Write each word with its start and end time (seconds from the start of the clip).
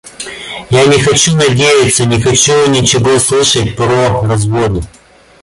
Я 0.71 0.87
не 0.87 0.99
хочу 0.99 1.35
надеяться, 1.35 2.05
не 2.07 2.19
хочу 2.19 2.65
ничего 2.71 3.19
слышать 3.19 3.75
про 3.75 4.23
развод. 4.23 4.81